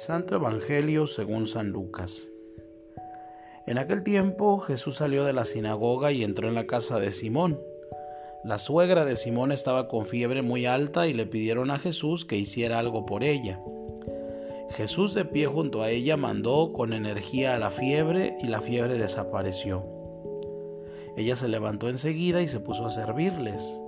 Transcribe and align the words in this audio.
Santo 0.00 0.34
Evangelio 0.34 1.06
según 1.06 1.46
San 1.46 1.68
Lucas. 1.68 2.26
En 3.66 3.76
aquel 3.76 4.02
tiempo 4.02 4.58
Jesús 4.58 4.96
salió 4.96 5.24
de 5.24 5.34
la 5.34 5.44
sinagoga 5.44 6.10
y 6.10 6.24
entró 6.24 6.48
en 6.48 6.54
la 6.54 6.66
casa 6.66 6.98
de 6.98 7.12
Simón. 7.12 7.60
La 8.42 8.56
suegra 8.56 9.04
de 9.04 9.16
Simón 9.16 9.52
estaba 9.52 9.88
con 9.88 10.06
fiebre 10.06 10.40
muy 10.40 10.64
alta 10.64 11.06
y 11.06 11.12
le 11.12 11.26
pidieron 11.26 11.70
a 11.70 11.78
Jesús 11.78 12.24
que 12.24 12.38
hiciera 12.38 12.78
algo 12.78 13.04
por 13.04 13.22
ella. 13.22 13.60
Jesús 14.70 15.12
de 15.12 15.26
pie 15.26 15.44
junto 15.44 15.82
a 15.82 15.90
ella 15.90 16.16
mandó 16.16 16.72
con 16.72 16.94
energía 16.94 17.54
a 17.54 17.58
la 17.58 17.70
fiebre 17.70 18.38
y 18.40 18.46
la 18.46 18.62
fiebre 18.62 18.96
desapareció. 18.96 19.84
Ella 21.18 21.36
se 21.36 21.46
levantó 21.46 21.90
enseguida 21.90 22.40
y 22.40 22.48
se 22.48 22.60
puso 22.60 22.86
a 22.86 22.90
servirles. 22.90 23.78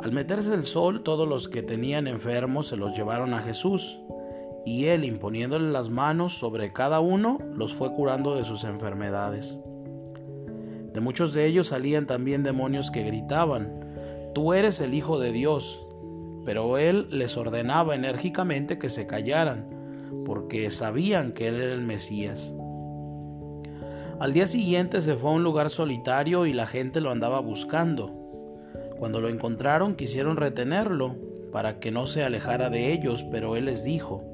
Al 0.00 0.10
meterse 0.10 0.52
el 0.52 0.64
sol, 0.64 1.04
todos 1.04 1.28
los 1.28 1.46
que 1.46 1.62
tenían 1.62 2.08
enfermos 2.08 2.66
se 2.66 2.76
los 2.76 2.96
llevaron 2.96 3.34
a 3.34 3.42
Jesús 3.42 4.00
y 4.64 4.86
él 4.86 5.04
imponiéndole 5.04 5.70
las 5.70 5.90
manos 5.90 6.38
sobre 6.38 6.72
cada 6.72 7.00
uno, 7.00 7.38
los 7.54 7.74
fue 7.74 7.92
curando 7.92 8.34
de 8.34 8.44
sus 8.44 8.64
enfermedades. 8.64 9.58
De 10.92 11.00
muchos 11.00 11.32
de 11.32 11.46
ellos 11.46 11.68
salían 11.68 12.06
también 12.06 12.42
demonios 12.42 12.90
que 12.90 13.02
gritaban, 13.02 13.82
Tú 14.34 14.54
eres 14.54 14.80
el 14.80 14.94
Hijo 14.94 15.18
de 15.18 15.30
Dios. 15.30 15.84
Pero 16.44 16.78
él 16.78 17.06
les 17.10 17.36
ordenaba 17.36 17.94
enérgicamente 17.94 18.78
que 18.78 18.88
se 18.88 19.06
callaran, 19.06 19.66
porque 20.26 20.70
sabían 20.70 21.32
que 21.32 21.48
él 21.48 21.60
era 21.60 21.74
el 21.74 21.82
Mesías. 21.82 22.54
Al 24.18 24.32
día 24.32 24.46
siguiente 24.46 25.00
se 25.00 25.14
fue 25.14 25.30
a 25.30 25.34
un 25.34 25.44
lugar 25.44 25.70
solitario 25.70 26.46
y 26.46 26.52
la 26.52 26.66
gente 26.66 27.00
lo 27.00 27.10
andaba 27.10 27.40
buscando. 27.40 28.10
Cuando 28.98 29.20
lo 29.20 29.28
encontraron 29.28 29.94
quisieron 29.94 30.36
retenerlo 30.36 31.16
para 31.52 31.78
que 31.78 31.90
no 31.90 32.06
se 32.06 32.24
alejara 32.24 32.70
de 32.70 32.92
ellos, 32.92 33.24
pero 33.30 33.56
él 33.56 33.66
les 33.66 33.84
dijo, 33.84 34.24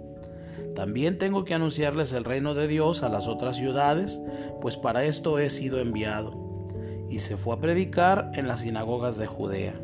también 0.78 1.18
tengo 1.18 1.44
que 1.44 1.54
anunciarles 1.54 2.12
el 2.12 2.22
reino 2.22 2.54
de 2.54 2.68
Dios 2.68 3.02
a 3.02 3.08
las 3.08 3.26
otras 3.26 3.56
ciudades, 3.56 4.20
pues 4.60 4.76
para 4.76 5.02
esto 5.02 5.40
he 5.40 5.50
sido 5.50 5.80
enviado. 5.80 6.68
Y 7.10 7.18
se 7.18 7.36
fue 7.36 7.56
a 7.56 7.60
predicar 7.60 8.30
en 8.34 8.46
las 8.46 8.60
sinagogas 8.60 9.18
de 9.18 9.26
Judea. 9.26 9.74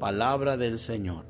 Palabra 0.00 0.56
del 0.56 0.80
Señor. 0.80 1.26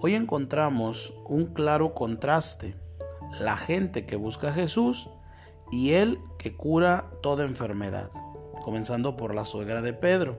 Hoy 0.00 0.14
encontramos 0.14 1.12
un 1.26 1.52
claro 1.52 1.92
contraste, 1.92 2.74
la 3.38 3.58
gente 3.58 4.06
que 4.06 4.16
busca 4.16 4.48
a 4.48 4.54
Jesús 4.54 5.10
y 5.70 5.90
Él 5.90 6.18
que 6.38 6.56
cura 6.56 7.10
toda 7.22 7.44
enfermedad, 7.44 8.10
comenzando 8.64 9.18
por 9.18 9.34
la 9.34 9.44
suegra 9.44 9.82
de 9.82 9.92
Pedro. 9.92 10.38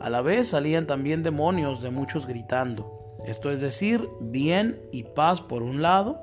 A 0.00 0.08
la 0.08 0.22
vez 0.22 0.48
salían 0.48 0.86
también 0.86 1.22
demonios 1.22 1.82
de 1.82 1.90
muchos 1.90 2.26
gritando, 2.26 3.03
esto 3.26 3.50
es 3.50 3.60
decir, 3.60 4.08
bien 4.20 4.80
y 4.92 5.04
paz 5.04 5.40
por 5.40 5.62
un 5.62 5.82
lado, 5.82 6.20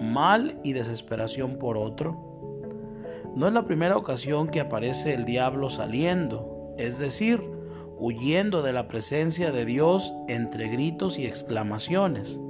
mal 0.00 0.58
y 0.62 0.72
desesperación 0.72 1.58
por 1.58 1.76
otro. 1.76 2.30
No 3.34 3.46
es 3.46 3.52
la 3.52 3.66
primera 3.66 3.96
ocasión 3.96 4.48
que 4.48 4.60
aparece 4.60 5.14
el 5.14 5.24
diablo 5.24 5.70
saliendo, 5.70 6.74
es 6.78 6.98
decir, 6.98 7.40
huyendo 7.98 8.62
de 8.62 8.72
la 8.72 8.88
presencia 8.88 9.52
de 9.52 9.64
Dios 9.64 10.14
entre 10.28 10.68
gritos 10.68 11.18
y 11.18 11.26
exclamaciones. 11.26 12.40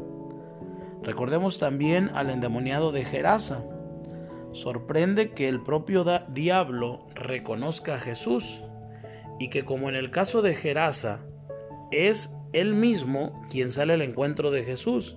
Recordemos 1.02 1.58
también 1.58 2.10
al 2.14 2.30
endemoniado 2.30 2.92
de 2.92 3.04
Gerasa. 3.04 3.64
Sorprende 4.52 5.32
que 5.32 5.48
el 5.48 5.62
propio 5.62 6.04
diablo 6.28 7.06
reconozca 7.14 7.94
a 7.94 7.98
Jesús 7.98 8.62
y 9.38 9.48
que 9.48 9.64
como 9.64 9.88
en 9.88 9.96
el 9.96 10.10
caso 10.10 10.42
de 10.42 10.54
Gerasa, 10.54 11.20
es 11.90 12.36
él 12.52 12.74
mismo 12.74 13.46
quien 13.50 13.70
sale 13.70 13.94
al 13.94 14.02
encuentro 14.02 14.50
de 14.50 14.64
Jesús. 14.64 15.16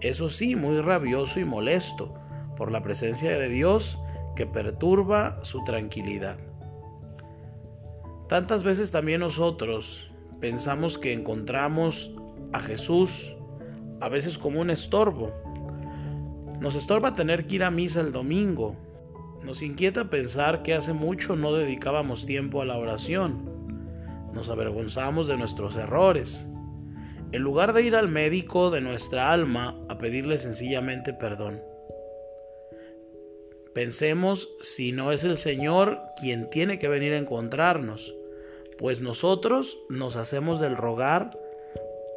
Eso 0.00 0.28
sí, 0.28 0.56
muy 0.56 0.80
rabioso 0.80 1.40
y 1.40 1.44
molesto 1.44 2.14
por 2.56 2.70
la 2.70 2.82
presencia 2.82 3.38
de 3.38 3.48
Dios 3.48 3.98
que 4.36 4.46
perturba 4.46 5.42
su 5.42 5.62
tranquilidad. 5.64 6.38
Tantas 8.28 8.64
veces 8.64 8.90
también 8.90 9.20
nosotros 9.20 10.10
pensamos 10.40 10.98
que 10.98 11.12
encontramos 11.12 12.14
a 12.52 12.60
Jesús 12.60 13.34
a 14.00 14.08
veces 14.08 14.38
como 14.38 14.60
un 14.60 14.70
estorbo. 14.70 15.32
Nos 16.60 16.74
estorba 16.74 17.14
tener 17.14 17.46
que 17.46 17.56
ir 17.56 17.64
a 17.64 17.70
misa 17.70 18.00
el 18.00 18.12
domingo. 18.12 18.76
Nos 19.42 19.62
inquieta 19.62 20.10
pensar 20.10 20.62
que 20.62 20.74
hace 20.74 20.92
mucho 20.92 21.36
no 21.36 21.52
dedicábamos 21.52 22.26
tiempo 22.26 22.62
a 22.62 22.64
la 22.64 22.78
oración 22.78 23.52
nos 24.32 24.48
avergonzamos 24.48 25.28
de 25.28 25.36
nuestros 25.36 25.76
errores. 25.76 26.48
En 27.32 27.42
lugar 27.42 27.72
de 27.72 27.82
ir 27.82 27.96
al 27.96 28.08
médico 28.08 28.70
de 28.70 28.82
nuestra 28.82 29.32
alma 29.32 29.74
a 29.88 29.96
pedirle 29.96 30.36
sencillamente 30.36 31.14
perdón. 31.14 31.62
Pensemos 33.74 34.50
si 34.60 34.92
no 34.92 35.12
es 35.12 35.24
el 35.24 35.38
Señor 35.38 35.98
quien 36.20 36.50
tiene 36.50 36.78
que 36.78 36.88
venir 36.88 37.14
a 37.14 37.18
encontrarnos, 37.18 38.14
pues 38.76 39.00
nosotros 39.00 39.78
nos 39.88 40.16
hacemos 40.16 40.60
del 40.60 40.76
rogar 40.76 41.38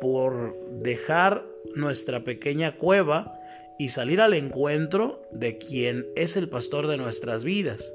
por 0.02 0.54
dejar 0.82 1.44
nuestra 1.76 2.26
pequeña 2.26 2.74
cueva 2.74 3.40
y 3.80 3.90
salir 3.90 4.20
al 4.20 4.34
encuentro 4.34 5.22
de 5.32 5.58
quien 5.58 6.08
es 6.18 6.36
el 6.36 6.50
pastor 6.50 6.88
de 6.88 6.98
nuestras 6.98 7.46
vidas. 7.46 7.94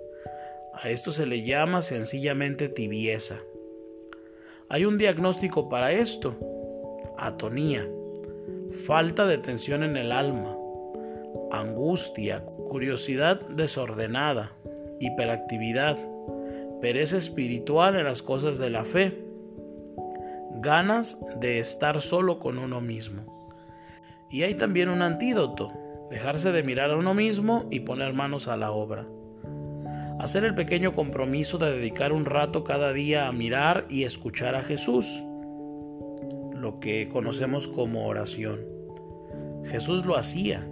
A 0.72 0.88
esto 0.88 1.12
se 1.12 1.26
le 1.26 1.42
llama 1.42 1.82
sencillamente 1.82 2.70
tibieza. 2.70 3.40
Hay 4.70 4.86
un 4.86 4.96
diagnóstico 4.96 5.68
para 5.68 5.92
esto. 5.92 6.38
Atonía, 7.22 7.86
falta 8.86 9.26
de 9.26 9.36
tensión 9.36 9.82
en 9.82 9.98
el 9.98 10.10
alma, 10.10 10.56
angustia, 11.52 12.42
curiosidad 12.70 13.38
desordenada, 13.50 14.52
hiperactividad, 15.00 15.98
pereza 16.80 17.18
espiritual 17.18 17.96
en 17.96 18.04
las 18.04 18.22
cosas 18.22 18.56
de 18.56 18.70
la 18.70 18.84
fe, 18.84 19.22
ganas 20.62 21.18
de 21.38 21.58
estar 21.58 22.00
solo 22.00 22.38
con 22.38 22.58
uno 22.58 22.80
mismo. 22.80 23.50
Y 24.30 24.44
hay 24.44 24.54
también 24.54 24.88
un 24.88 25.02
antídoto, 25.02 25.74
dejarse 26.10 26.52
de 26.52 26.62
mirar 26.62 26.90
a 26.90 26.96
uno 26.96 27.12
mismo 27.12 27.66
y 27.70 27.80
poner 27.80 28.14
manos 28.14 28.48
a 28.48 28.56
la 28.56 28.72
obra. 28.72 29.06
Hacer 30.18 30.46
el 30.46 30.54
pequeño 30.54 30.94
compromiso 30.94 31.58
de 31.58 31.70
dedicar 31.70 32.14
un 32.14 32.24
rato 32.24 32.64
cada 32.64 32.94
día 32.94 33.28
a 33.28 33.32
mirar 33.32 33.84
y 33.90 34.04
escuchar 34.04 34.54
a 34.54 34.62
Jesús, 34.62 35.22
lo 36.60 36.80
que 36.80 37.08
conocemos 37.08 37.68
como 37.68 38.06
oración. 38.06 38.60
Jesús 39.64 40.06
lo 40.06 40.16
hacía, 40.16 40.66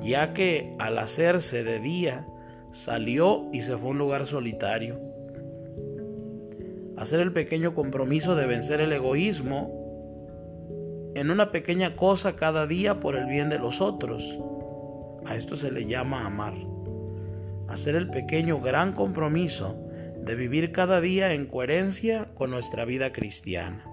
ya 0.00 0.32
que 0.32 0.74
al 0.78 0.98
hacerse 0.98 1.64
de 1.64 1.80
día 1.80 2.26
salió 2.72 3.48
y 3.52 3.62
se 3.62 3.76
fue 3.76 3.88
a 3.88 3.92
un 3.92 3.98
lugar 3.98 4.26
solitario. 4.26 4.98
Hacer 6.96 7.20
el 7.20 7.32
pequeño 7.32 7.74
compromiso 7.74 8.36
de 8.36 8.46
vencer 8.46 8.80
el 8.80 8.92
egoísmo 8.92 9.84
en 11.14 11.30
una 11.30 11.50
pequeña 11.50 11.96
cosa 11.96 12.36
cada 12.36 12.66
día 12.66 13.00
por 13.00 13.16
el 13.16 13.26
bien 13.26 13.48
de 13.48 13.58
los 13.58 13.80
otros. 13.80 14.36
A 15.24 15.36
esto 15.36 15.56
se 15.56 15.70
le 15.70 15.86
llama 15.86 16.24
amar 16.24 16.54
hacer 17.68 17.96
el 17.96 18.08
pequeño 18.08 18.60
gran 18.60 18.92
compromiso 18.92 19.76
de 20.18 20.34
vivir 20.34 20.72
cada 20.72 21.00
día 21.00 21.32
en 21.32 21.46
coherencia 21.46 22.28
con 22.34 22.50
nuestra 22.50 22.84
vida 22.84 23.12
cristiana. 23.12 23.84